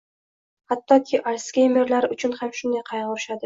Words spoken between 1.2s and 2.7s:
Alsgeymerlar uchun ham